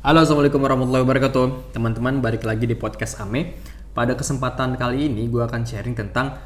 Halo, 0.00 0.24
Assalamualaikum 0.24 0.64
warahmatullahi 0.64 1.04
wabarakatuh. 1.04 1.76
Teman-teman, 1.76 2.24
balik 2.24 2.48
lagi 2.48 2.64
di 2.64 2.72
podcast 2.72 3.20
Ame. 3.20 3.60
Pada 3.92 4.16
kesempatan 4.16 4.80
kali 4.80 5.12
ini, 5.12 5.28
gue 5.28 5.44
akan 5.44 5.60
sharing 5.60 5.92
tentang 5.92 6.40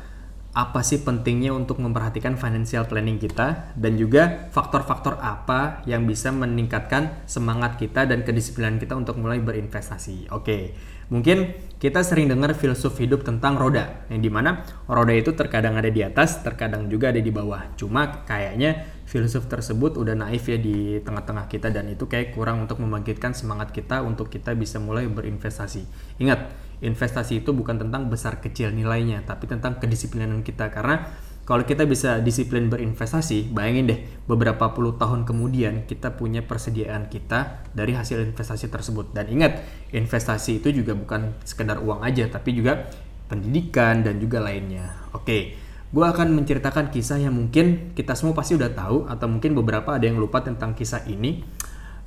apa 0.50 0.82
sih 0.82 1.06
pentingnya 1.06 1.54
untuk 1.54 1.78
memperhatikan 1.78 2.34
financial 2.34 2.82
planning 2.90 3.14
kita 3.14 3.70
dan 3.78 3.94
juga 3.94 4.50
faktor-faktor 4.50 5.22
apa 5.22 5.86
yang 5.86 6.02
bisa 6.02 6.34
meningkatkan 6.34 7.22
semangat 7.30 7.78
kita 7.78 8.10
dan 8.10 8.26
kedisiplinan 8.26 8.82
kita 8.82 8.98
untuk 8.98 9.22
mulai 9.22 9.38
berinvestasi. 9.38 10.34
Oke, 10.34 10.74
mungkin 11.14 11.54
kita 11.78 12.02
sering 12.02 12.26
dengar 12.26 12.58
filsuf 12.58 12.98
hidup 12.98 13.22
tentang 13.22 13.54
roda, 13.54 14.02
yang 14.10 14.18
di 14.18 14.34
mana 14.34 14.66
roda 14.90 15.14
itu 15.14 15.30
terkadang 15.30 15.78
ada 15.78 15.94
di 15.94 16.02
atas, 16.02 16.42
terkadang 16.42 16.90
juga 16.90 17.14
ada 17.14 17.22
di 17.22 17.30
bawah. 17.30 17.70
Cuma 17.78 18.26
kayaknya 18.26 18.93
filsuf 19.14 19.46
tersebut 19.46 19.94
udah 19.94 20.18
naif 20.18 20.50
ya 20.50 20.58
di 20.58 20.98
tengah-tengah 20.98 21.46
kita 21.46 21.70
dan 21.70 21.86
itu 21.86 22.10
kayak 22.10 22.34
kurang 22.34 22.66
untuk 22.66 22.82
membangkitkan 22.82 23.30
semangat 23.30 23.70
kita 23.70 24.02
untuk 24.02 24.26
kita 24.26 24.58
bisa 24.58 24.82
mulai 24.82 25.06
berinvestasi. 25.06 25.86
Ingat, 26.18 26.50
investasi 26.82 27.46
itu 27.46 27.54
bukan 27.54 27.78
tentang 27.78 28.10
besar 28.10 28.42
kecil 28.42 28.74
nilainya, 28.74 29.22
tapi 29.22 29.46
tentang 29.46 29.78
kedisiplinan 29.78 30.42
kita 30.42 30.66
karena 30.74 31.14
kalau 31.46 31.62
kita 31.62 31.86
bisa 31.86 32.18
disiplin 32.18 32.66
berinvestasi, 32.72 33.54
bayangin 33.54 33.84
deh 33.86 34.00
beberapa 34.26 34.72
puluh 34.74 34.98
tahun 34.98 35.28
kemudian 35.28 35.86
kita 35.86 36.18
punya 36.18 36.42
persediaan 36.42 37.06
kita 37.06 37.70
dari 37.70 37.94
hasil 37.94 38.18
investasi 38.34 38.66
tersebut. 38.66 39.14
Dan 39.14 39.30
ingat, 39.30 39.62
investasi 39.94 40.58
itu 40.58 40.74
juga 40.74 40.98
bukan 40.98 41.38
sekedar 41.46 41.78
uang 41.84 42.02
aja, 42.02 42.26
tapi 42.26 42.56
juga 42.56 42.90
pendidikan 43.30 44.02
dan 44.02 44.18
juga 44.18 44.40
lainnya. 44.40 45.06
Oke, 45.12 45.54
gue 45.94 46.02
akan 46.02 46.34
menceritakan 46.42 46.90
kisah 46.90 47.22
yang 47.22 47.38
mungkin 47.38 47.94
kita 47.94 48.18
semua 48.18 48.34
pasti 48.34 48.58
udah 48.58 48.74
tahu 48.74 49.06
atau 49.06 49.30
mungkin 49.30 49.54
beberapa 49.54 49.94
ada 49.94 50.02
yang 50.02 50.18
lupa 50.18 50.42
tentang 50.42 50.74
kisah 50.74 51.06
ini. 51.06 51.46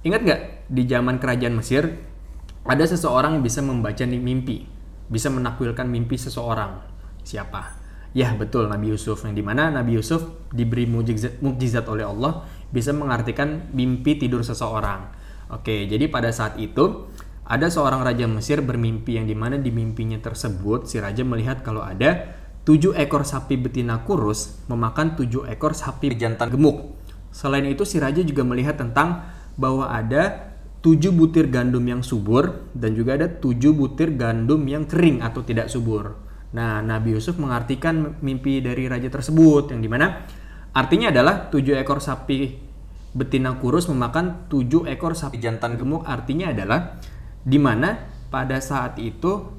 Ingat 0.03 0.21
nggak 0.27 0.41
di 0.67 0.83
zaman 0.83 1.15
kerajaan 1.23 1.55
Mesir 1.55 1.95
ada 2.67 2.83
seseorang 2.83 3.39
yang 3.39 3.43
bisa 3.47 3.63
membaca 3.63 4.03
mimpi, 4.03 4.67
bisa 5.07 5.31
menakwilkan 5.31 5.87
mimpi 5.87 6.19
seseorang. 6.19 6.83
Siapa? 7.23 7.79
Ya 8.11 8.35
betul 8.35 8.67
Nabi 8.67 8.91
Yusuf 8.91 9.23
yang 9.23 9.39
di 9.39 9.43
mana 9.43 9.71
Nabi 9.71 9.95
Yusuf 9.95 10.51
diberi 10.51 10.83
mukjizat, 10.83 11.39
mukjizat 11.39 11.87
oleh 11.87 12.03
Allah 12.03 12.43
bisa 12.67 12.91
mengartikan 12.91 13.71
mimpi 13.71 14.19
tidur 14.19 14.43
seseorang. 14.43 15.15
Oke, 15.47 15.87
jadi 15.87 16.11
pada 16.11 16.27
saat 16.35 16.59
itu 16.59 17.07
ada 17.47 17.71
seorang 17.71 18.03
raja 18.03 18.27
Mesir 18.27 18.59
bermimpi 18.59 19.15
yang 19.15 19.23
di 19.23 19.31
mana 19.31 19.55
di 19.55 19.71
mimpinya 19.71 20.19
tersebut 20.19 20.91
si 20.91 20.99
raja 20.99 21.23
melihat 21.23 21.63
kalau 21.63 21.79
ada 21.79 22.35
tujuh 22.67 22.99
ekor 22.99 23.23
sapi 23.23 23.55
betina 23.55 24.03
kurus 24.03 24.59
memakan 24.67 25.15
tujuh 25.15 25.47
ekor 25.47 25.71
sapi 25.71 26.11
jantan 26.19 26.51
gemuk. 26.51 26.99
Selain 27.31 27.63
itu, 27.63 27.87
si 27.87 27.95
raja 27.95 28.19
juga 28.19 28.43
melihat 28.43 28.75
tentang 28.75 29.23
bahwa 29.55 29.87
ada 29.87 30.51
tujuh 30.83 31.15
butir 31.15 31.47
gandum 31.47 31.87
yang 31.87 32.03
subur 32.03 32.67
dan 32.75 32.91
juga 32.91 33.15
ada 33.15 33.31
tujuh 33.31 33.71
butir 33.71 34.19
gandum 34.19 34.67
yang 34.67 34.83
kering 34.83 35.23
atau 35.23 35.47
tidak 35.47 35.71
subur. 35.71 36.19
Nah, 36.51 36.83
Nabi 36.83 37.15
Yusuf 37.15 37.39
mengartikan 37.39 38.19
mimpi 38.19 38.59
dari 38.59 38.91
raja 38.91 39.07
tersebut 39.07 39.71
yang 39.71 39.79
di 39.79 39.87
mana 39.87 40.27
artinya 40.75 41.07
adalah 41.07 41.47
tujuh 41.47 41.75
ekor 41.79 42.03
sapi 42.03 42.67
betina 43.15 43.55
kurus 43.57 43.87
memakan 43.87 44.51
tujuh 44.51 44.85
ekor 44.91 45.15
sapi 45.15 45.39
jantan 45.39 45.79
gemuk 45.79 46.03
artinya 46.05 46.51
adalah 46.53 46.99
di 47.41 47.57
mana 47.57 47.97
pada 48.29 48.59
saat 48.61 48.99
itu 49.01 49.57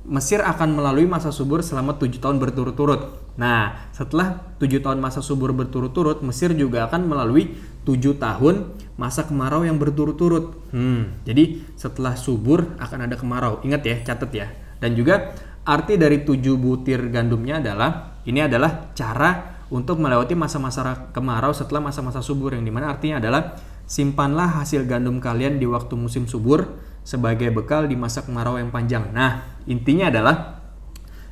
Mesir 0.00 0.40
akan 0.40 0.80
melalui 0.80 1.04
masa 1.04 1.28
subur 1.28 1.60
selama 1.60 2.00
tujuh 2.00 2.24
tahun 2.24 2.40
berturut-turut. 2.40 3.20
Nah, 3.36 3.88
setelah 3.92 4.56
tujuh 4.56 4.80
tahun 4.80 4.96
masa 4.96 5.20
subur 5.20 5.52
berturut-turut, 5.52 6.24
Mesir 6.24 6.56
juga 6.56 6.88
akan 6.88 7.04
melalui 7.04 7.52
tujuh 7.84 8.16
tahun 8.16 8.76
masa 8.96 9.28
kemarau 9.28 9.64
yang 9.64 9.76
berturut-turut. 9.76 10.56
Hmm, 10.72 11.20
jadi 11.28 11.60
setelah 11.76 12.16
subur 12.16 12.76
akan 12.80 13.08
ada 13.08 13.16
kemarau. 13.20 13.60
Ingat 13.60 13.82
ya, 13.84 13.96
catat 14.00 14.30
ya. 14.32 14.48
Dan 14.80 14.96
juga 14.96 15.36
arti 15.68 16.00
dari 16.00 16.24
tujuh 16.24 16.56
butir 16.56 17.12
gandumnya 17.12 17.60
adalah 17.60 18.20
ini 18.24 18.40
adalah 18.40 18.92
cara 18.96 19.60
untuk 19.70 20.02
melewati 20.02 20.34
masa-masa 20.34 21.12
kemarau 21.14 21.54
setelah 21.54 21.92
masa-masa 21.92 22.24
subur 22.24 22.56
yang 22.56 22.66
di 22.66 22.72
mana 22.74 22.90
artinya 22.90 23.22
adalah 23.22 23.54
simpanlah 23.86 24.62
hasil 24.62 24.86
gandum 24.86 25.22
kalian 25.22 25.62
di 25.62 25.66
waktu 25.66 25.94
musim 25.94 26.26
subur 26.26 26.66
sebagai 27.02 27.50
bekal 27.50 27.88
di 27.88 27.96
masa 27.96 28.22
kemarau 28.22 28.56
yang 28.60 28.70
panjang. 28.70 29.10
Nah, 29.10 29.60
intinya 29.66 30.08
adalah 30.12 30.60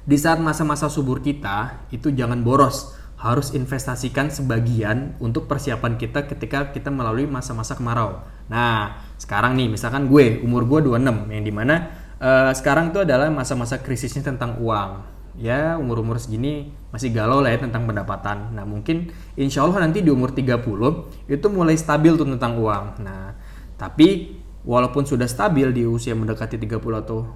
di 0.09 0.17
saat 0.17 0.41
masa-masa 0.41 0.89
subur 0.89 1.21
kita 1.21 1.85
itu 1.93 2.09
jangan 2.09 2.41
boros, 2.41 2.97
harus 3.19 3.51
investasikan 3.53 4.31
sebagian 4.31 5.19
untuk 5.19 5.51
persiapan 5.51 5.99
kita 5.99 6.25
ketika 6.31 6.71
kita 6.71 6.89
melalui 6.89 7.27
masa-masa 7.27 7.75
kemarau. 7.75 8.23
Nah, 8.49 9.05
sekarang 9.19 9.59
nih 9.59 9.69
misalkan 9.69 10.07
gue 10.07 10.41
umur 10.41 10.65
gue 10.65 10.87
26 10.87 11.35
yang 11.35 11.45
di 11.45 11.53
mana 11.53 11.75
uh, 12.23 12.55
sekarang 12.55 12.95
itu 12.95 13.03
adalah 13.03 13.27
masa-masa 13.29 13.83
krisisnya 13.83 14.23
tentang 14.23 14.63
uang. 14.63 15.19
Ya 15.39 15.79
umur-umur 15.79 16.19
segini 16.19 16.75
masih 16.91 17.15
galau 17.15 17.39
lah 17.39 17.55
ya 17.55 17.63
tentang 17.63 17.87
pendapatan. 17.87 18.55
Nah 18.55 18.67
mungkin 18.67 19.15
insya 19.39 19.63
Allah 19.63 19.87
nanti 19.87 20.03
di 20.03 20.11
umur 20.11 20.35
30 20.35 21.31
itu 21.31 21.47
mulai 21.51 21.79
stabil 21.79 22.15
tuh 22.19 22.27
tentang 22.27 22.59
uang. 22.59 23.03
Nah 23.03 23.39
tapi 23.79 24.38
walaupun 24.67 25.07
sudah 25.07 25.31
stabil 25.31 25.71
di 25.71 25.87
usia 25.87 26.19
mendekati 26.19 26.59
30 26.59 26.79
atau 27.05 27.29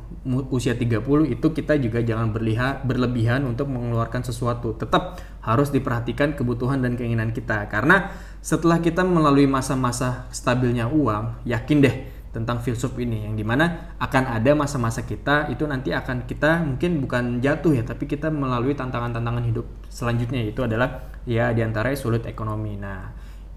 usia 0.50 0.74
30 0.74 1.02
itu 1.30 1.46
kita 1.54 1.78
juga 1.78 2.02
jangan 2.02 2.34
berlihat 2.34 2.82
berlebihan 2.86 3.46
untuk 3.46 3.70
mengeluarkan 3.70 4.26
sesuatu. 4.26 4.74
Tetap 4.74 5.22
harus 5.42 5.70
diperhatikan 5.70 6.34
kebutuhan 6.34 6.82
dan 6.82 6.98
keinginan 6.98 7.30
kita 7.30 7.70
karena 7.70 8.10
setelah 8.42 8.82
kita 8.82 9.06
melalui 9.06 9.46
masa-masa 9.46 10.26
stabilnya 10.34 10.90
uang, 10.90 11.46
yakin 11.46 11.78
deh 11.82 11.96
tentang 12.32 12.64
filsuf 12.64 12.96
ini 12.96 13.28
yang 13.28 13.36
di 13.36 13.44
mana 13.44 13.92
akan 14.00 14.40
ada 14.40 14.56
masa-masa 14.56 15.04
kita 15.04 15.52
itu 15.52 15.68
nanti 15.68 15.92
akan 15.92 16.24
kita 16.24 16.64
mungkin 16.64 17.04
bukan 17.04 17.44
jatuh 17.44 17.76
ya 17.76 17.84
tapi 17.84 18.08
kita 18.08 18.32
melalui 18.32 18.72
tantangan-tantangan 18.72 19.44
hidup 19.44 19.68
selanjutnya 19.92 20.40
itu 20.40 20.64
adalah 20.64 21.12
ya 21.28 21.52
di 21.52 21.60
antara 21.60 21.92
sulit 21.92 22.24
ekonomi. 22.24 22.80
Nah 22.80 23.12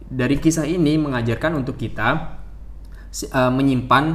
dari 0.06 0.38
kisah 0.38 0.68
ini 0.68 1.00
mengajarkan 1.00 1.56
untuk 1.56 1.80
kita 1.80 2.44
uh, 3.32 3.52
menyimpan 3.52 4.06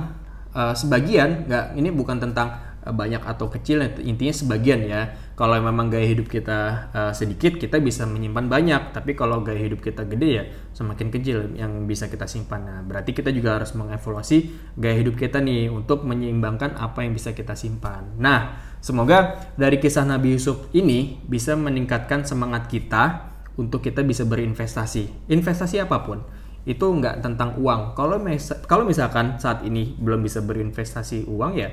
uh, 0.53 0.75
sebagian 0.77 1.49
nggak 1.49 1.65
ini 1.79 1.89
bukan 1.89 2.21
tentang 2.21 2.61
uh, 2.85 2.93
banyak 2.93 3.23
atau 3.25 3.49
kecil 3.49 3.81
intinya 4.05 4.35
sebagian 4.35 4.85
ya. 4.85 5.17
Kalau 5.41 5.57
memang 5.57 5.89
gaya 5.89 6.05
hidup 6.05 6.29
kita 6.29 6.93
uh, 6.93 7.13
sedikit 7.17 7.57
kita 7.57 7.81
bisa 7.81 8.05
menyimpan 8.05 8.53
banyak. 8.53 8.83
Tapi 8.93 9.17
kalau 9.17 9.41
gaya 9.41 9.57
hidup 9.57 9.81
kita 9.81 10.05
gede 10.05 10.29
ya 10.29 10.45
semakin 10.77 11.09
kecil 11.09 11.57
yang 11.57 11.89
bisa 11.89 12.13
kita 12.13 12.29
simpan. 12.29 12.61
Nah 12.69 12.79
berarti 12.85 13.17
kita 13.17 13.33
juga 13.33 13.57
harus 13.57 13.73
mengevaluasi 13.73 14.53
gaya 14.77 15.01
hidup 15.01 15.17
kita 15.17 15.41
nih 15.41 15.73
untuk 15.73 16.05
menyeimbangkan 16.05 16.77
apa 16.77 17.01
yang 17.01 17.17
bisa 17.17 17.33
kita 17.33 17.57
simpan. 17.57 18.21
Nah 18.21 18.61
semoga 18.85 19.49
dari 19.57 19.81
kisah 19.81 20.05
Nabi 20.05 20.37
Yusuf 20.37 20.69
ini 20.77 21.25
bisa 21.25 21.57
meningkatkan 21.57 22.29
semangat 22.29 22.69
kita 22.69 23.33
untuk 23.57 23.81
kita 23.81 24.05
bisa 24.05 24.29
berinvestasi. 24.29 25.29
Investasi 25.33 25.81
apa 25.81 26.05
pun 26.05 26.21
itu 26.69 26.85
nggak 26.85 27.25
tentang 27.25 27.57
uang. 27.57 27.97
Kalau 27.97 28.21
kalau 28.69 28.85
misalkan 28.85 29.41
saat 29.41 29.65
ini 29.65 29.97
belum 29.97 30.21
bisa 30.25 30.45
berinvestasi 30.45 31.29
uang 31.29 31.53
ya 31.57 31.71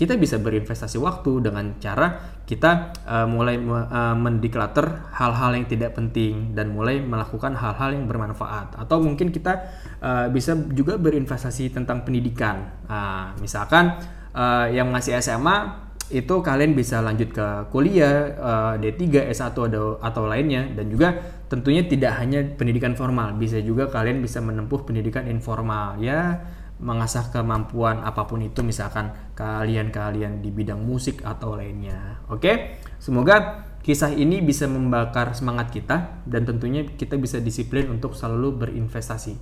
kita 0.00 0.14
bisa 0.16 0.38
berinvestasi 0.38 0.96
waktu 0.96 1.44
dengan 1.50 1.76
cara 1.82 2.38
kita 2.46 2.94
uh, 3.06 3.26
mulai 3.28 3.58
uh, 3.60 4.16
mendeklater 4.16 5.12
hal-hal 5.14 5.54
yang 5.54 5.66
tidak 5.68 5.92
penting 5.92 6.56
dan 6.56 6.72
mulai 6.74 7.04
melakukan 7.04 7.54
hal-hal 7.54 7.94
yang 7.94 8.08
bermanfaat 8.08 8.80
atau 8.80 8.96
mungkin 9.02 9.28
kita 9.28 9.60
uh, 10.02 10.26
bisa 10.32 10.56
juga 10.74 10.98
berinvestasi 10.98 11.74
tentang 11.74 12.02
pendidikan. 12.02 12.70
Uh, 12.88 13.34
misalkan 13.38 13.98
uh, 14.34 14.66
yang 14.70 14.90
masih 14.90 15.20
SMA 15.22 15.89
itu 16.10 16.34
kalian 16.42 16.74
bisa 16.74 16.98
lanjut 16.98 17.30
ke 17.30 17.46
kuliah 17.70 18.34
uh, 18.34 18.74
D3, 18.76 19.30
S1 19.30 19.54
atau 19.54 19.96
atau 20.02 20.22
lainnya 20.26 20.66
dan 20.74 20.90
juga 20.90 21.14
tentunya 21.46 21.86
tidak 21.86 22.18
hanya 22.18 22.42
pendidikan 22.58 22.98
formal, 22.98 23.38
bisa 23.38 23.62
juga 23.62 23.86
kalian 23.86 24.18
bisa 24.18 24.42
menempuh 24.42 24.82
pendidikan 24.82 25.30
informal 25.30 26.02
ya 26.02 26.42
mengasah 26.80 27.28
kemampuan 27.28 28.00
apa 28.00 28.24
pun 28.24 28.40
itu 28.40 28.64
misalkan 28.64 29.12
kalian-kalian 29.36 30.40
di 30.40 30.48
bidang 30.48 30.80
musik 30.80 31.20
atau 31.22 31.54
lainnya. 31.54 32.24
Oke, 32.32 32.80
semoga 32.96 33.68
kisah 33.84 34.12
ini 34.16 34.40
bisa 34.40 34.64
membakar 34.64 35.36
semangat 35.36 35.70
kita 35.70 36.24
dan 36.24 36.48
tentunya 36.48 36.88
kita 36.88 37.20
bisa 37.20 37.36
disiplin 37.38 37.92
untuk 37.92 38.16
selalu 38.16 38.64
berinvestasi. 38.64 39.36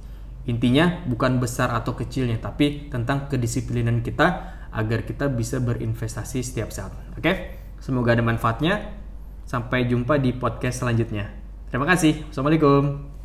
Intinya 0.50 1.05
bukan 1.06 1.38
besar 1.38 1.70
atau 1.70 1.94
kecilnya 1.94 2.43
tapi 2.43 2.91
tentang 2.91 3.31
kedisiplinan 3.31 4.03
kita 4.03 4.57
agar 4.73 5.05
kita 5.05 5.29
bisa 5.32 5.59
berinvestasi 5.59 6.44
setiap 6.44 6.70
saat. 6.73 6.93
Oke, 7.17 7.59
semoga 7.81 8.15
ada 8.15 8.25
manfaatnya. 8.25 8.94
Sampai 9.49 9.88
jumpa 9.88 10.20
di 10.20 10.37
podcast 10.37 10.85
selanjutnya. 10.85 11.32
Terima 11.73 11.88
kasih. 11.88 12.29
Assalamualaikum. 12.29 13.18